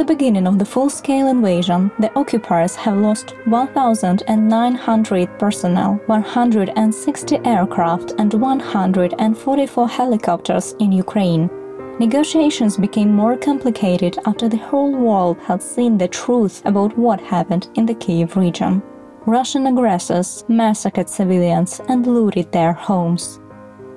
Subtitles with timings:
[0.00, 8.14] the beginning of the full scale invasion, the occupiers have lost 1,900 personnel, 160 aircraft,
[8.16, 11.50] and 144 helicopters in Ukraine.
[11.98, 17.68] Negotiations became more complicated after the whole world had seen the truth about what happened
[17.74, 18.82] in the Kiev region.
[19.26, 23.38] Russian aggressors massacred civilians and looted their homes.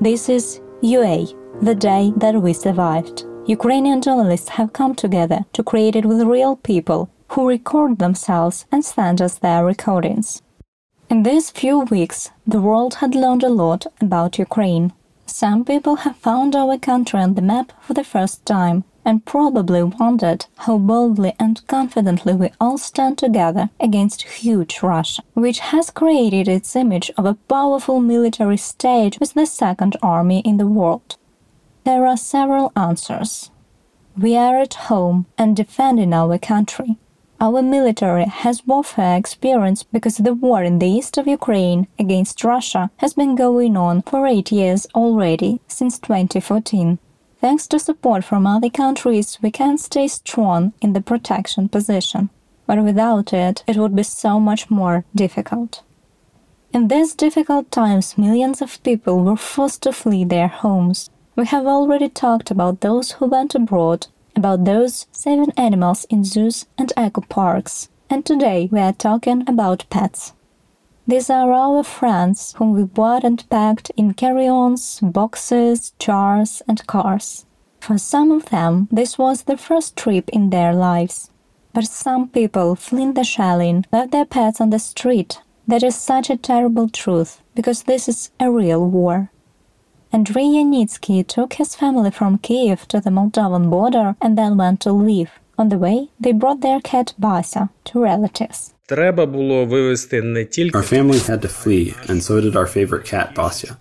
[0.01, 1.27] This is UA,
[1.61, 3.23] the day that we survived.
[3.45, 8.85] Ukrainian journalists have come together to create it with real people who record themselves and
[8.85, 10.41] send us their recordings.
[11.09, 14.93] In these few weeks, the world had learned a lot about Ukraine.
[15.25, 19.83] Some people have found our country on the map for the first time and probably
[19.83, 26.47] wondered how boldly and confidently we all stand together against huge Russia, which has created
[26.47, 31.17] its image of a powerful military state with the second army in the world.
[31.85, 33.51] There are several answers.
[34.17, 36.97] We are at home and defending our country.
[37.41, 42.89] Our military has warfare experience because the war in the east of Ukraine against Russia
[42.97, 46.99] has been going on for eight years already, since 2014.
[47.41, 52.29] Thanks to support from other countries, we can stay strong in the protection position.
[52.65, 55.83] But without it, it would be so much more difficult.
[56.71, 61.09] In these difficult times, millions of people were forced to flee their homes.
[61.35, 64.05] We have already talked about those who went abroad,
[64.35, 69.89] about those saving animals in zoos and eco parks, and today we are talking about
[69.89, 70.33] pets.
[71.07, 76.85] These are our friends whom we bought and packed in carry ons, boxes, jars, and
[76.85, 77.47] cars.
[77.79, 81.31] For some of them, this was the first trip in their lives.
[81.73, 85.41] But some people fleeing the shelling left their pets on the street.
[85.67, 89.31] That is such a terrible truth, because this is a real war.
[90.13, 94.89] Andrei Yanitsky took his family from Kiev to the Moldovan border and then went to
[94.89, 95.29] Lviv.
[95.57, 98.75] On the way, they brought their cat Basa to relatives.
[98.91, 103.79] Our family had to flee, and so did our favorite cat Basia.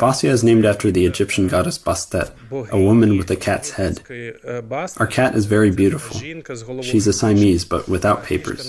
[0.00, 2.30] Basia is named after the Egyptian goddess Bastet,
[2.70, 4.00] a woman with a cat's head.
[4.96, 6.18] Our cat is very beautiful.
[6.82, 8.66] She's a Siamese, but without papers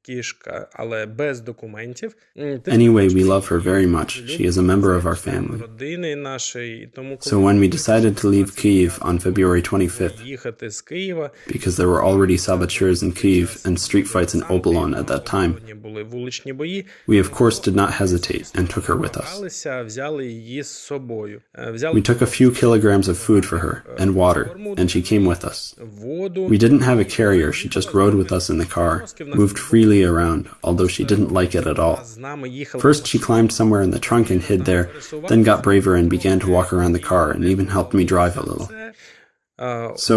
[0.00, 0.62] наша дуже красива.
[0.62, 2.14] Це м, сіамська кішка, але без документів.
[2.38, 4.22] М, ти Anyway, we love her very much.
[4.26, 5.60] She is a member of our family.
[5.60, 6.82] родини нашої.
[6.82, 10.80] І тому So коли when we decided to leave Kyiv on February 25th, їхати з
[10.80, 15.34] Києва, because there were already saboteurs in Kyiv and street fights in Obolon at that
[15.34, 19.16] time, сьогодні були вуличні бої, we of course did not hesitate and took her with
[19.16, 19.32] us.
[19.32, 21.40] бралися, взяли її з собою.
[21.58, 24.44] Е, Взяли We took a few kilograms of food for her and water,
[24.76, 25.74] and she came with us.
[26.02, 26.46] воду.
[26.48, 28.94] We didn't have a carrier, she just rode with us in the car,
[29.36, 32.04] moved freely around, although she didn't like it at all.
[32.04, 34.88] З нами їхали First, she climbed somewhere in the trunk and hid there,
[35.28, 38.36] then got braver and began to walk around the car and even helped me drive
[38.36, 38.68] a little.
[38.72, 40.14] Е, So,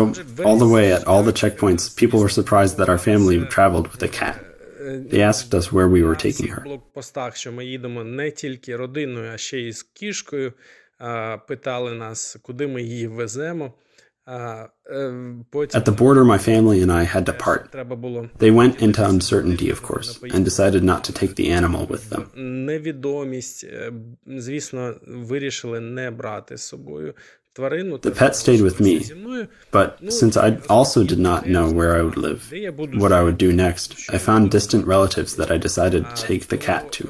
[0.48, 4.04] all the way at all the checkpoints, people were surprised that our family traveled with
[4.04, 4.36] a cat.
[5.12, 6.64] They asked us where we were taking her.
[6.64, 10.54] блокпостах, що ми їдемо не тільки родиною, а ще й з кішкою.
[10.98, 13.74] А, Питали нас, куди ми її веземо.
[14.27, 17.73] At the border, my family and I had to part.
[18.39, 22.31] They went into uncertainty, of course, and decided not to take the animal with them.
[27.57, 29.05] The pet stayed with me,
[29.71, 32.53] but since I also did not know where I would live,
[32.95, 36.57] what I would do next, I found distant relatives that I decided to take the
[36.59, 37.05] cat to.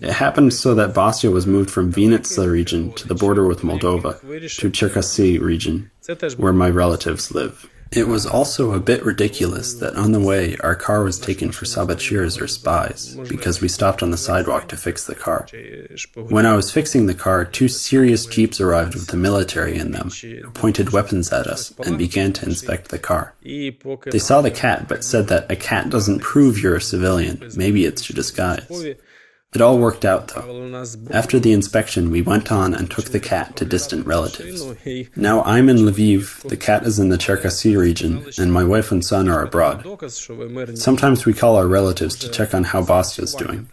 [0.00, 4.20] It happened so that Basia was moved from Vinnytsia region to the border with Moldova
[4.20, 5.90] to Cherkasy region,
[6.36, 7.68] where my relatives live.
[7.92, 11.64] It was also a bit ridiculous that on the way our car was taken for
[11.64, 15.46] saboteurs or spies because we stopped on the sidewalk to fix the car.
[16.14, 20.10] When I was fixing the car, two serious jeeps arrived with the military in them,
[20.10, 23.34] who pointed weapons at us and began to inspect the car.
[23.42, 27.84] They saw the cat but said that a cat doesn't prove you're a civilian, maybe
[27.84, 28.66] it's a disguise.
[29.56, 30.84] It all worked out, though.
[31.10, 34.62] After the inspection, we went on and took the cat to distant relatives.
[35.16, 39.02] Now I'm in Lviv, the cat is in the Cherkasy region, and my wife and
[39.02, 39.78] son are abroad.
[40.74, 43.66] Sometimes we call our relatives to check on how Basya is doing.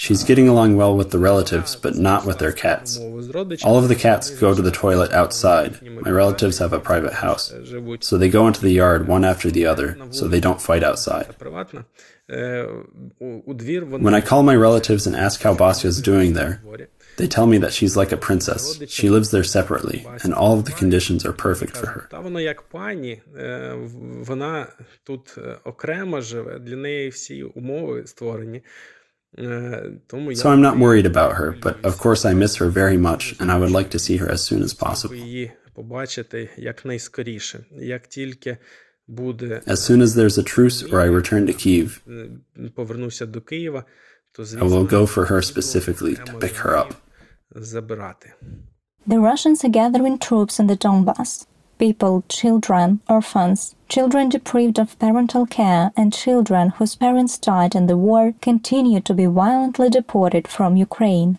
[0.00, 2.96] She's getting along well with the relatives, but not with their cats.
[2.96, 5.82] All of the cats go to the toilet outside.
[5.82, 7.52] My relatives have a private house,
[8.00, 11.36] so they go into the yard one after the other, so they don't fight outside.
[13.98, 16.62] When I call my relatives and ask how Basya's doing there,
[17.18, 18.80] they tell me that she's like a princess.
[18.88, 22.08] She lives there separately, and all of the conditions are perfect for her.
[29.38, 33.50] So I'm not worried about her, but of course I miss her very much and
[33.50, 35.14] I would like to see her as soon as possible.
[39.66, 45.26] As soon as there's a truce or I return to Kiev, I will go for
[45.26, 46.94] her specifically to pick her up.
[49.06, 51.46] The Russians are gathering troops in the Donbass.
[51.80, 57.96] People, children, orphans, children deprived of parental care, and children whose parents died in the
[57.96, 61.38] war continue to be violently deported from Ukraine.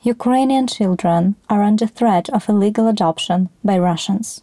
[0.00, 4.40] Ukrainian children are under threat of illegal adoption by Russians.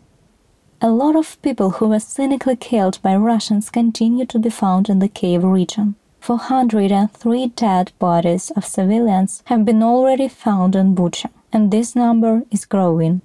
[0.79, 4.99] A lot of people who were cynically killed by Russians continue to be found in
[4.99, 5.95] the Kiev region.
[6.19, 12.65] 403 dead bodies of civilians have been already found in Bucha, and this number is
[12.65, 13.21] growing.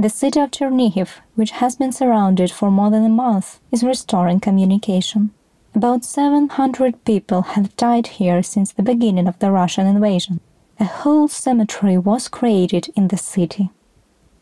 [0.00, 4.40] The city of Chernihiv, which has been surrounded for more than a month, is restoring
[4.40, 5.30] communication.
[5.74, 10.40] About 700 people have died here since the beginning of the Russian invasion.
[10.78, 13.68] A whole cemetery was created in the city.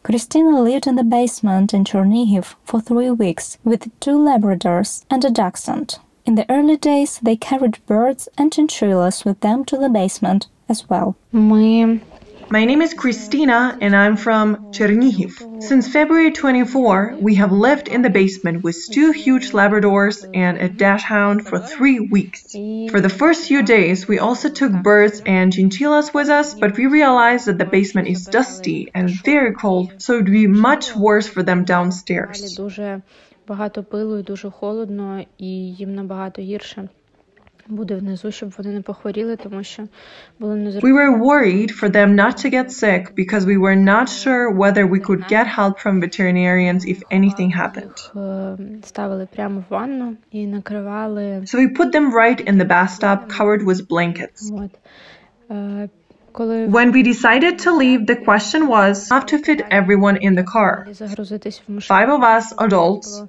[0.05, 5.31] Christina lived in the basement in Chernihiv for three weeks with two Labradors and a
[5.31, 5.99] dachshund.
[6.25, 10.89] In the early days, they carried birds and chinchillas with them to the basement as
[10.89, 11.17] well.
[12.50, 15.64] My name is Christina and I'm from Chernihiv.
[15.64, 20.70] Since February 24, we have lived in the basement with two huge Labradors and a
[20.70, 22.52] dachshund for three weeks.
[22.92, 26.86] For the first few days, we also took birds and chinchillas with us, but we
[26.86, 31.28] realized that the basement is dusty and very cold, so it would be much worse
[31.28, 32.56] for them далі downstairs.
[32.58, 33.02] дуже
[33.48, 36.90] багато пилу і дуже холодно, і їм набагато гірше
[37.68, 39.84] буде внизу, щоб вони не похворіли, тому що
[40.40, 41.00] було We незрозуміло.
[41.00, 45.00] were worried for them not to get sick because we were not sure whether we
[45.00, 48.12] could get help from veterinarians if anything happened.
[48.16, 51.22] Е, Ставили прямо в ванну і накривали.
[51.46, 54.64] So we put them right in the bathtub covered with blankets.
[54.64, 54.72] От.
[55.52, 55.90] Е,
[56.32, 60.44] Коли When we decided to leave, the question was how to fit everyone in the
[60.44, 60.94] car.
[60.94, 63.28] загрузитись в машину, Five of us adults, е,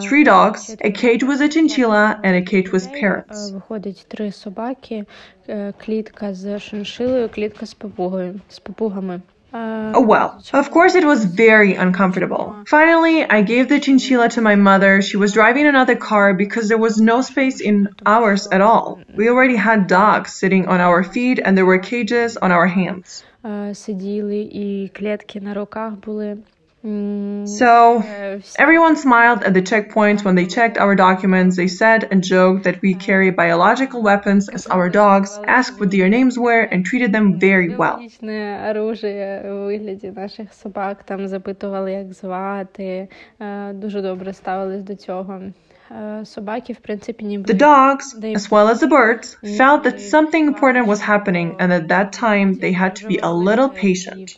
[0.00, 3.52] three dogs, a cage with a chinchilla, and a cage with Е, parrots.
[3.52, 5.04] Виходить три собаки,
[5.48, 9.20] е, клітка з шиншилою, клітка з папугою, з папугами.
[9.54, 9.58] Е,
[9.94, 12.44] Oh well, of course it was very uncomfortable.
[12.76, 14.92] Finally, I gave the chinchilla to my mother.
[15.08, 17.76] She was driving another car because there was no space in
[18.16, 18.86] ours at all.
[19.18, 23.24] We already had dogs sitting on our feet and there were cages on our hands.
[23.44, 26.36] е, Сиділи і клітки на руках були.
[26.84, 31.52] М, So, е, всі- Everyone smiled at the checkpoints when they checked our documents.
[31.58, 36.08] They said and joked that we carry biological weapons as our dogs, asked what their
[36.08, 37.96] names were, and treated them very well.
[37.96, 43.08] Біологічне оружие у вигляді наших собак там запитували, як звати.
[43.40, 45.40] е, Дуже добре ставились до цього.
[45.89, 51.87] The dogs, as well as the birds, felt that something important was happening and at
[51.87, 54.37] that time they had to be a little patient.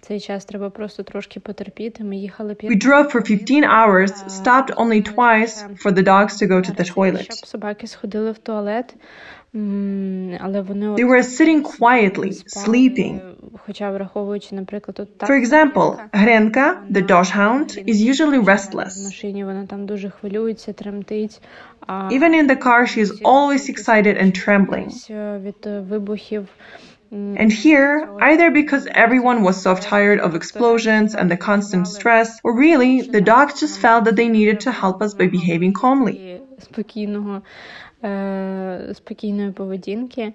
[2.68, 6.84] We drove for 15 hours, stopped only twice for the dogs to go to the
[6.84, 7.28] toilet.
[9.52, 13.20] They were sitting quietly, sleeping.
[15.26, 18.96] For example, Hrenka, the dachshund, is usually restless.
[22.12, 24.92] Even in the car, she is always excited and trembling.
[27.12, 32.56] And here, either because everyone was so tired of explosions and the constant stress, or
[32.56, 36.40] really, the dogs just felt that they needed to help us by behaving calmly.
[37.99, 40.33] і спокійного, е, спокійної поведінки.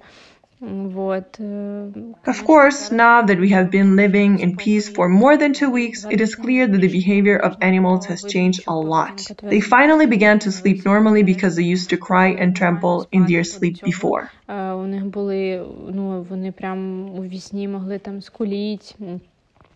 [0.64, 1.40] М, Вот.
[1.40, 1.44] е,
[2.28, 6.00] Of course, now that we have been living in peace for more than two weeks,
[6.14, 9.16] it is clear that the behavior of animals has changed a lot.
[9.54, 13.44] They finally began to sleep normally because they used to cry and tremble in their
[13.56, 14.24] sleep before.
[14.48, 19.22] Е, У них були, ну, вони прям у вісні могли там скуліть, м,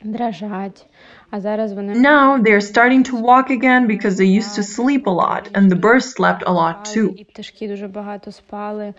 [0.04, 0.86] дрожать.
[1.32, 5.08] А зараз вони Now they are starting to walk again because they used to sleep
[5.08, 7.14] a lot, and the birds slept a lot too.
[7.18, 8.94] і пташки дуже багато спали.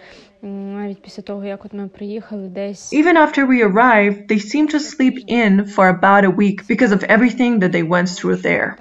[0.45, 2.93] М, Навіть після того, як от ми приїхали десь.
[2.95, 7.11] Even after we arrived, they seemed to sleep in for about a week because of
[7.19, 8.75] everything that they went through there.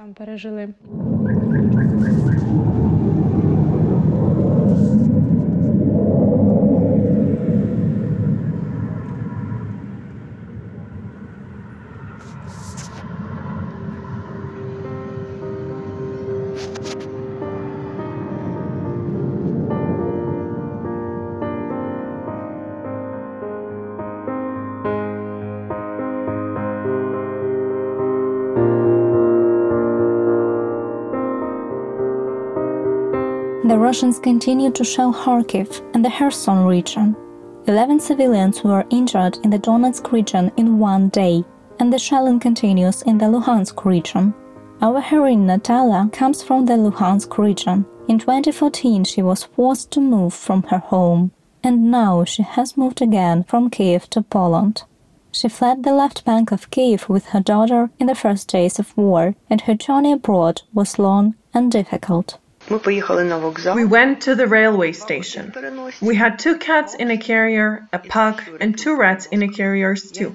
[33.68, 37.14] The Russians continue to shell Kharkiv and the Kherson region.
[37.66, 41.44] 11 civilians were injured in the Donetsk region in one day,
[41.78, 44.32] and the shelling continues in the Luhansk region.
[44.80, 47.84] Our heroine Natala comes from the Luhansk region.
[48.08, 51.32] In 2014, she was forced to move from her home,
[51.62, 54.84] and now she has moved again from Kiev to Poland.
[55.30, 58.96] She fled the left bank of Kiev with her daughter in the first days of
[58.96, 62.38] war, and her journey abroad was long and difficult.
[62.69, 65.53] We went to the railway station.
[66.01, 69.95] We had two cats in a carrier, a pug, and two rats in a carrier
[69.95, 70.33] too.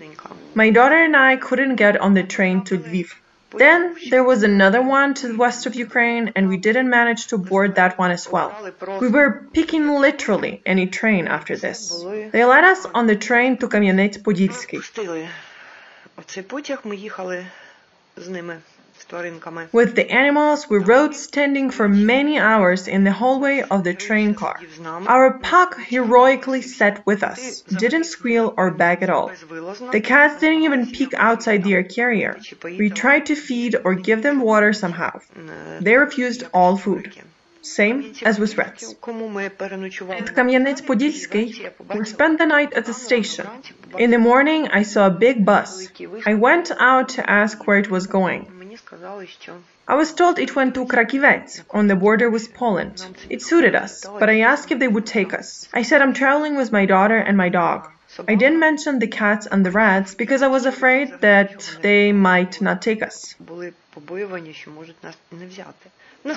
[0.54, 3.14] My daughter and I couldn't get on the train to Lviv.
[3.50, 7.38] Then there was another one to the west of Ukraine, and we didn't manage to
[7.38, 8.54] board that one as well.
[9.00, 12.04] We were picking literally any train after this.
[12.32, 14.82] They led us on the train to Кам'янець-Подільський.
[19.71, 24.33] With the animals, we rode standing for many hours in the hallway of the train
[24.33, 24.59] car.
[25.07, 29.31] Our pug heroically sat with us, didn't squeal or beg at all.
[29.91, 32.39] The cats didn't even peek outside their carrier.
[32.63, 35.21] We tried to feed or give them water somehow.
[35.79, 37.13] They refused all food.
[37.61, 38.91] Same as with rats.
[38.91, 38.97] At
[40.35, 43.47] Kamyanets-Podilsky, we spent the night at the station.
[43.97, 45.87] In the morning, I saw a big bus.
[46.25, 48.62] I went out to ask where it was going.
[49.87, 53.05] I was told it went to Krakivets, on the border with Poland.
[53.29, 55.67] It suited us, but I asked if they would take us.
[55.73, 57.87] I said I'm traveling with my daughter and my dog.
[58.27, 62.61] I didn't mention the cats and the rats because I was afraid that they might
[62.61, 63.35] not take us.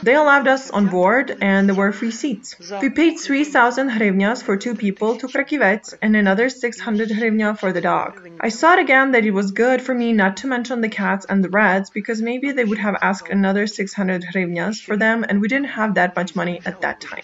[0.03, 2.57] They allowed us on board and there were free seats.
[2.83, 7.81] We paid 3,000 hryvnias for two people to Krakivets and another 600 hryvnia for the
[7.81, 8.29] dog.
[8.41, 11.45] I thought again that it was good for me not to mention the cats and
[11.45, 15.47] the rats because maybe they would have asked another 600 hryvnias for them and we
[15.47, 17.23] didn't have that much money at that time.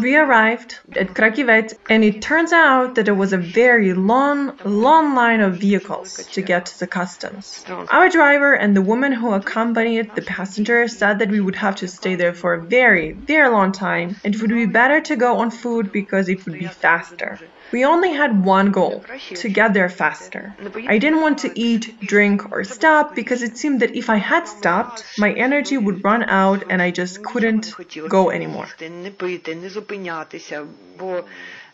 [0.00, 5.14] We arrived at Krakivets and it turns out that there was a very long, long
[5.14, 7.65] line of vehicles to get to the customs.
[7.97, 11.87] Our driver and the woman who accompanied the passenger said that we would have to
[11.87, 15.37] stay there for a very, very long time and it would be better to go
[15.37, 17.39] on foot because it would be faster.
[17.71, 19.03] We only had one goal
[19.35, 20.55] to get there faster.
[20.87, 24.47] I didn't want to eat, drink, or stop because it seemed that if I had
[24.47, 27.73] stopped, my energy would run out and I just couldn't
[28.07, 28.67] go anymore.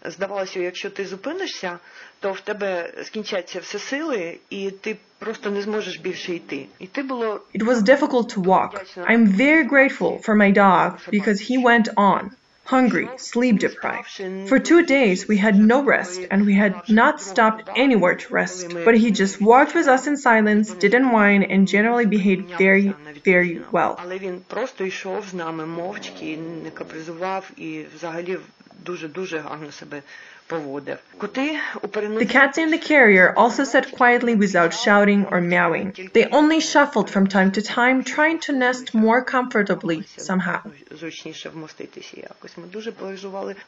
[0.06, 1.80] Здавалося, якщо ти зупинишся,
[2.20, 6.66] то в тебе скінчаться всі сили, і ти просто не зможеш більше йти.
[6.80, 8.98] І ти було It was difficult to walk.
[9.12, 12.32] I'm very grateful for my dog because he went on
[12.66, 14.08] hungry, sleep deprived.
[14.48, 18.74] For two days we had no rest and we had not stopped anywhere to rest.
[18.86, 22.94] But he just walked with us in silence, didn't whine, and generally behaved very,
[23.26, 23.96] very well.
[24.04, 28.38] Але він просто йшов з нами мовчки, не капризував і взагалі
[28.86, 30.02] дуже-дуже гарно себе
[30.37, 30.37] поводив.
[30.37, 36.11] Коти у the cats in the carrier also sat quietly without shouting or meowing.
[36.15, 40.63] They only shuffled from time to time, trying to nest more comfortably somehow.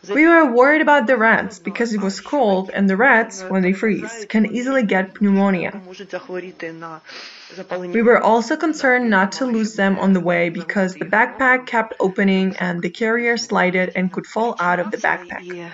[0.09, 3.75] We were worried about the rats because it was cold and the rats, when they
[3.75, 5.83] freeze, can easily get pneumonia.
[7.83, 11.95] We were also concerned not to lose them on the way because the backpack kept
[12.01, 15.71] opening and the carrier slided and could fall out of the backpack.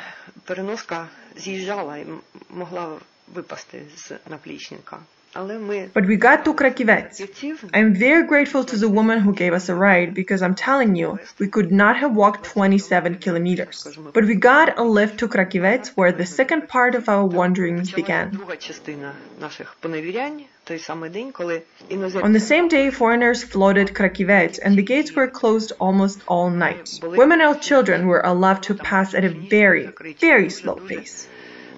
[0.46, 2.06] Переноска з'їжджала і
[2.50, 2.98] могла
[3.34, 4.98] випасти з наплічника.
[5.35, 7.17] Але ми But we got to Krakivets.
[7.17, 10.95] фахівців I'm very grateful to the woman who gave us a ride because I'm telling
[11.01, 13.97] you, we could not have walked 27 kilometers.
[14.13, 18.29] But we got a lift to Krakivets where the second part of our wanderings began.
[18.31, 19.11] друга частина
[19.41, 24.75] наших поневірянь, той самий день, коли On іноземці the same day, foreigners flooded Krakivets and
[24.79, 26.87] the gates were closed almost all night.
[27.21, 29.83] Women and children were allowed to pass at a very,
[30.21, 31.27] very slow pace.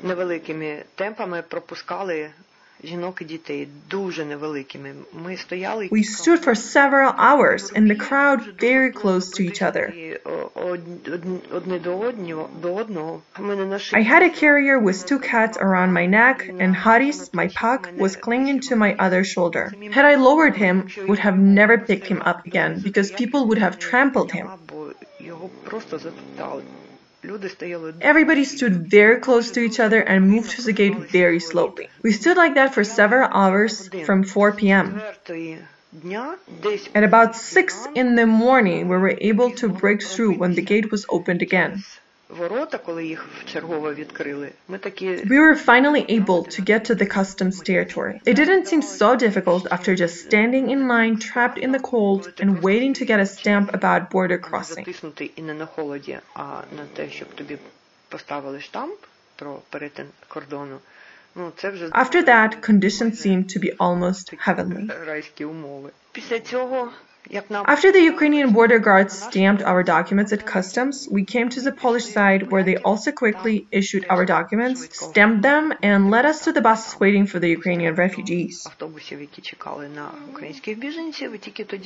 [0.04, 2.32] невеликими темпами пропускали
[2.85, 4.91] жінок і дітей дуже невеликими.
[5.13, 9.85] Ми стояли We stood for several hours in the crowd very close to each other.
[11.53, 13.21] Одне до одного, до одного.
[13.39, 17.81] Мене I had a carrier with two cats around my neck and Haris, my pug,
[17.97, 19.65] was clinging to my other shoulder.
[19.97, 20.77] Had I lowered him,
[21.09, 24.47] would have never picked him up again because people would have trampled him.
[25.21, 26.63] Його просто затоптали.
[28.01, 31.89] Everybody stood very close to each other and moved to the gate very slowly.
[32.03, 35.01] We stood like that for several hours from 4 p.m.
[36.95, 40.91] At about 6 in the morning, we were able to break through when the gate
[40.91, 41.83] was opened again
[42.30, 47.18] ворота, коли їх вчергово відкрили, ми такі We were finally able to get to the
[47.18, 48.20] customs territory.
[48.26, 52.62] It didn't seem so difficult after just standing in line, trapped in the cold, and
[52.62, 54.86] waiting to get a stamp about border crossing.
[54.86, 56.40] затиснутий і не на холоді, а
[56.78, 57.58] на те, щоб тобі
[58.10, 59.00] поставили штамп
[59.36, 60.78] про перетин кордону.
[61.36, 65.06] Ну, це вже After that, conditions seemed to be almost heavenly.
[65.06, 65.90] райські умови.
[66.12, 66.92] Після цього, як нам
[67.31, 72.07] after the Ukrainian border guards stamped our documents at customs, we came to the Polish
[72.07, 76.63] side where they also quickly issued our documents, stamped them, and led us to the
[76.63, 78.67] buses waiting for the Ukrainian refugees.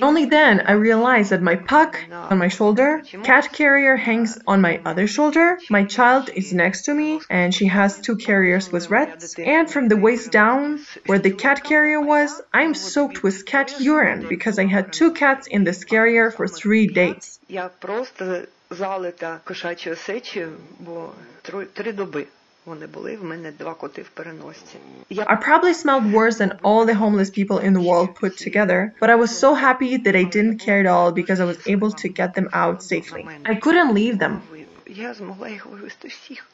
[0.01, 4.81] Only then I realized that my pug on my shoulder, cat carrier hangs on my
[4.85, 9.35] other shoulder, my child is next to me, and she has two carriers with rats,
[9.39, 14.29] and from the waist down, where the cat carrier was, I'm soaked with cat urine
[14.29, 17.40] because I had two cats in this carrier for three days.
[17.50, 22.28] я просто залита кошачою сечею, бо три, три доби
[22.66, 23.16] вони були.
[23.16, 24.78] В мене два коти в переносці.
[25.10, 28.92] Я I probably smelled worse than all the homeless people in the world put together,
[29.02, 31.92] but I was so happy that I didn't care at all because I was able
[32.04, 33.24] to get them out safely.
[33.46, 34.42] I couldn't leave them.
[34.88, 36.46] я змогла їх вивезти всіх.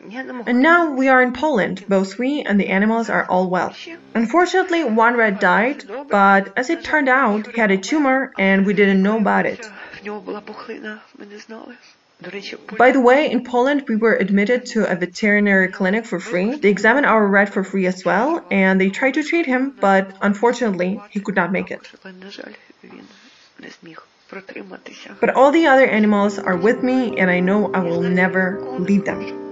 [0.00, 1.84] And now we are in Poland.
[1.88, 3.74] Both we and the animals are all well.
[4.14, 8.74] Unfortunately, one rat died, but as it turned out, he had a tumor and we
[8.74, 9.68] didn't know about it.
[12.76, 16.56] By the way, in Poland, we were admitted to a veterinary clinic for free.
[16.56, 20.16] They examined our rat for free as well, and they tried to treat him, but
[20.20, 21.80] unfortunately, he could not make it.
[25.20, 29.04] But all the other animals are with me, and I know I will never leave
[29.04, 29.47] them.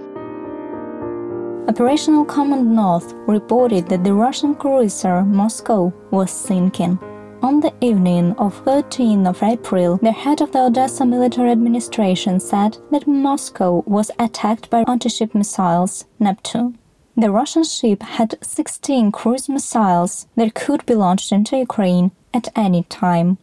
[1.69, 6.97] Operational Command North reported that the Russian cruiser Moscow was sinking.
[7.41, 12.77] On the evening of 13th of April, the head of the Odessa military administration said
[12.91, 16.77] that Moscow was attacked by anti-ship missiles Neptune.
[17.17, 22.83] The Russian ship had 16 cruise missiles that could be launched into Ukraine at any
[22.83, 23.39] time.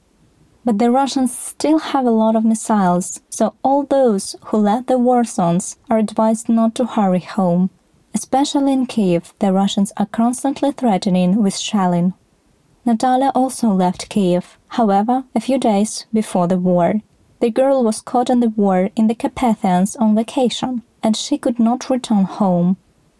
[0.64, 4.98] But the Russians still have a lot of missiles, so all those who left the
[4.98, 7.68] war zones are advised not to hurry home.
[8.14, 12.14] Especially in Kiev, the Russians are constantly threatening with shelling.
[12.86, 17.00] Natalia also left Kiev, however, a few days before the war.
[17.40, 21.58] The girl was caught in the war in the Carpathians on vacation, and she could
[21.58, 22.76] not return home.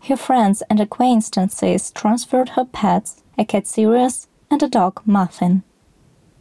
[0.08, 5.64] Her friends and acquaintances transferred her pets, a cat Sirius and a dog Muffin.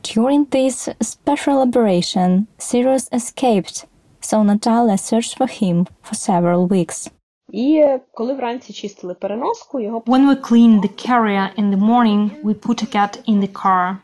[0.03, 3.85] During this special operation, Sirius escaped,
[4.21, 7.09] so Natalia searched for him for several weeks.
[7.52, 12.54] І коли вранці чистили переноску, його When we cleaned the carrier in the morning, we
[12.54, 13.96] put a cat in the car.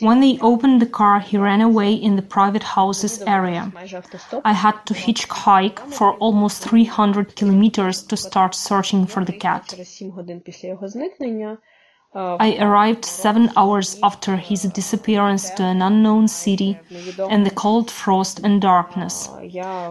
[0.00, 3.70] When they opened the car, he ran away in the private houses area.
[3.74, 4.40] майже автостоп.
[4.44, 9.64] I had to hitchhike for almost 300 kilometers to start searching for the cat.
[12.17, 16.79] I arrived seven hours after his disappearance to an unknown city
[17.29, 19.29] and the cold frost and darkness.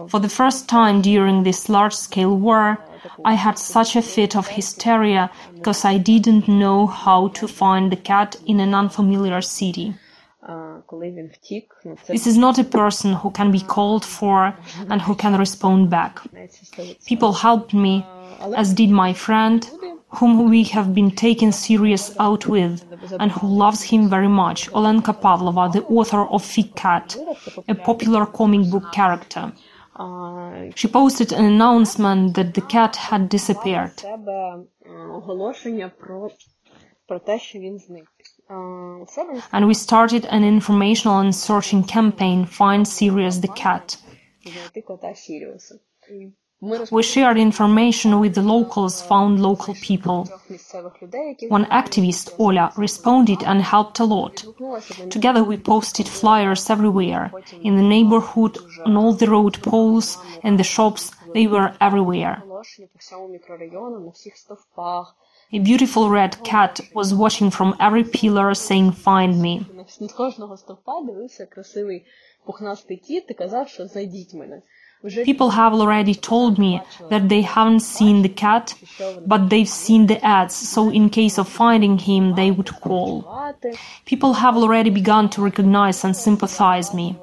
[0.09, 2.83] For the first time during this large scale war,
[3.23, 7.95] I had such a fit of hysteria because I didn't know how to find the
[7.95, 9.95] cat in an unfamiliar city.
[12.07, 14.53] This is not a person who can be called for
[14.89, 16.19] and who can respond back.
[17.05, 18.05] People helped me,
[18.55, 19.69] as did my friend,
[20.09, 22.83] whom we have been taking Sirius out with,
[23.19, 27.17] and who loves him very much, Olenka Pavlova, the author of Fig Cat,
[27.67, 29.51] a popular comic book character.
[30.75, 34.03] She posted an announcement that the cat had disappeared.
[39.51, 43.97] And we started an informational and searching campaign Find Sirius the Cat.
[46.60, 46.92] знайти кота Сіріуса.
[46.92, 50.26] І Ми We shared information with the locals, found local people.
[50.26, 54.40] трьох місцевих людей, які One activist, Ola, responded and helped a lot.
[54.44, 55.14] звернулися до них.
[55.16, 57.30] Together we posted flyers everywhere,
[57.64, 62.36] in the neighborhood, on all the road poles, in the shops, they were everywhere.
[62.44, 65.16] оголошення по всьому мікрорайону, на всіх стовпах.
[65.52, 69.60] A beautiful red cat was watching from every pillar saying, Find me.
[69.76, 72.04] На вс- з кожного стовпа дивився красивий
[72.46, 74.62] пухнастий кіт і казав, що знайдіть мене.
[75.04, 78.76] Вже People have already told me that they haven't seen the cat,
[79.26, 83.22] but they've seen the ads, so in case of finding him, they would call.
[83.22, 83.70] пати.
[84.10, 87.16] People have already begun to recognize and sympathize me.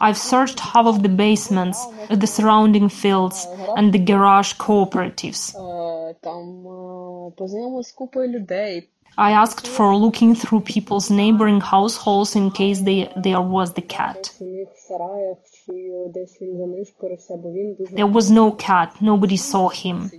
[0.00, 1.78] I've searched half of the basements,
[2.22, 3.38] the surrounding fields,
[3.76, 5.40] and the garage cooperatives.
[5.56, 8.88] Е, Там е, познайомилися з купою людей.
[9.17, 14.31] I asked for looking through people's neighboring households in case they, there was the cat.
[17.91, 20.11] There was no cat, nobody saw him.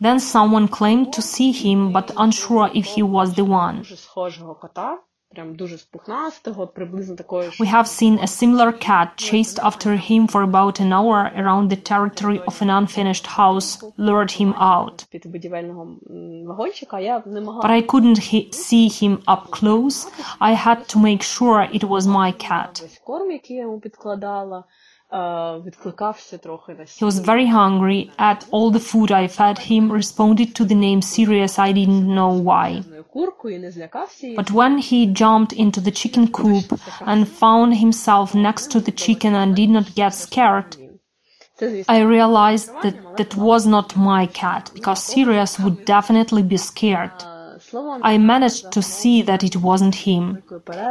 [0.00, 3.84] Then someone claimed to see him, but unsure if he was the one.
[7.60, 11.76] We have seen a similar cat chased after him for about an hour around the
[11.76, 15.04] territory of an unfinished house, lured him out.
[17.62, 18.22] But I couldn't
[18.54, 20.06] see him up close.
[20.40, 22.82] I had to make sure it was my cat.
[26.98, 31.00] He was very hungry, ate all the food I fed him, responded to the name
[31.00, 32.82] Sirius, I didn't know why.
[34.36, 39.34] But when he jumped into the chicken coop and found himself next to the chicken
[39.34, 40.76] and did not get scared,
[41.88, 47.10] I realized that that was not my cat, because Sirius would definitely be scared.
[48.02, 50.42] I managed to see that it wasn't him.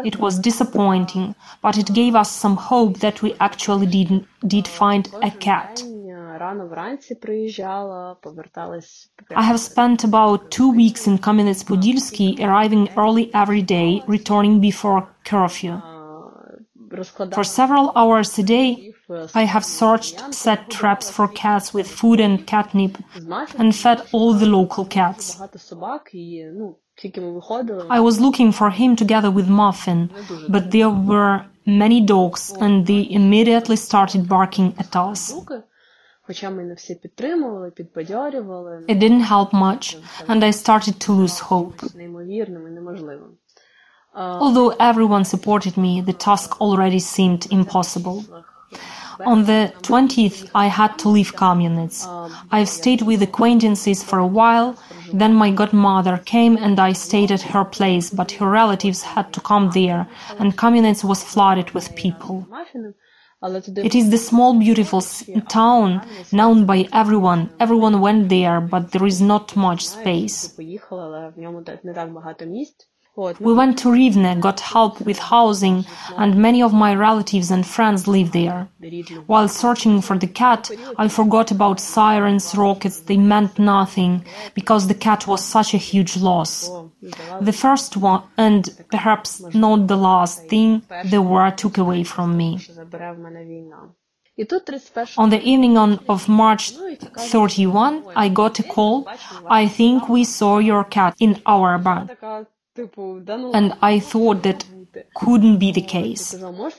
[0.03, 5.10] It was disappointing, but it gave us some hope that we actually did, did find
[5.21, 5.82] a cat.
[9.36, 15.82] I have spent about two weeks in Kamenets-Podilsky, arriving early every day, returning before curfew.
[17.34, 18.93] For several hours a day,
[19.34, 22.97] I have searched, set traps for cats with food and catnip,
[23.58, 25.41] and fed all the local cats.
[27.89, 30.10] I was looking for him together with Muffin,
[30.50, 35.34] but there were many dogs, and they immediately started barking at us.
[38.88, 41.82] It didn't help much, and I started to lose hope.
[44.16, 48.26] Although everyone supported me, the task already seemed impossible.
[49.26, 52.06] On the 20th, I had to leave Kamenets.
[52.52, 54.76] I've stayed with acquaintances for a while.
[55.13, 59.42] Then my godmother came and I stayed at her place, but her relatives had to
[59.42, 60.08] come there,
[60.40, 62.46] and Kamenets was flooded with people.
[63.43, 65.02] It is the small, beautiful
[65.47, 67.52] town known by everyone.
[67.60, 70.56] Everyone went there, but there is not much space.
[73.17, 75.86] We went to Rivne, got help with housing,
[76.17, 78.69] and many of my relatives and friends live there.
[79.25, 84.93] While searching for the cat, I forgot about sirens, rockets, they meant nothing, because the
[84.93, 86.69] cat was such a huge loss.
[87.41, 92.60] The first one, and perhaps not the last thing, the war took away from me.
[95.17, 96.73] On the evening on, of March
[97.17, 99.10] 31, I got a call.
[99.49, 102.12] I think we saw your cat in our barn.
[103.54, 104.66] And I thought that
[105.16, 106.36] couldn't be the case.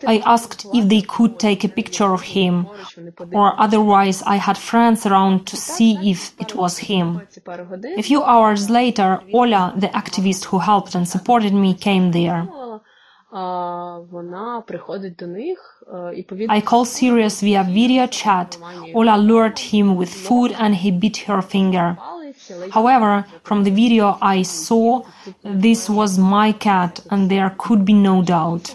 [0.07, 2.67] I asked if they could take a picture of him,
[3.33, 7.21] or otherwise I had friends around to see if it was him.
[7.97, 12.49] A few hours later, Ola, the activist who helped and supported me, came there.
[16.49, 18.57] I called Sirius via video chat.
[18.95, 21.97] Ola lured him with food and he bit her finger.
[22.71, 25.03] However, from the video I saw,
[25.43, 28.75] this was my cat and there could be no doubt.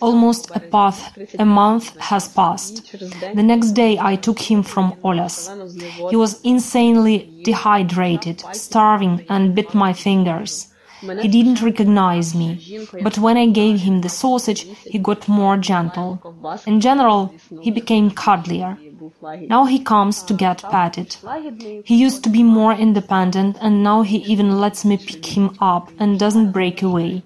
[0.00, 2.92] Almost a path, a month has passed.
[3.34, 5.36] The next day I took him from Olas.
[6.10, 10.68] He was insanely dehydrated, starving and bit my fingers.
[11.00, 16.10] He didn't recognize me, but when I gave him the sausage, he got more gentle.
[16.66, 18.78] In general, he became cuddlier.
[19.48, 21.16] Now he comes to get patted.
[21.84, 25.90] He used to be more independent and now he even lets me pick him up
[25.98, 27.22] and doesn't break away.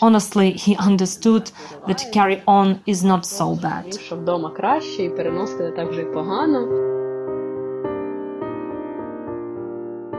[0.00, 1.50] Honestly, he understood
[1.86, 3.94] that carry on is not so bad.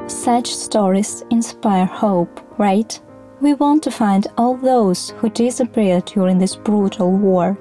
[0.07, 2.99] Such stories inspire hope, right?
[3.41, 7.57] We want to find all those who disappeared during this brutal war.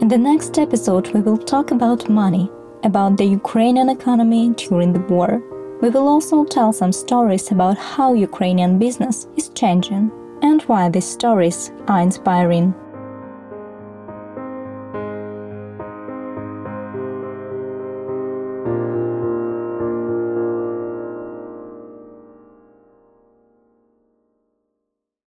[0.00, 2.50] In the next episode, we will talk about money,
[2.82, 5.40] about the Ukrainian economy during the war.
[5.80, 10.10] We will also tell some stories about how Ukrainian business is changing
[10.42, 12.74] and why these stories are inspiring.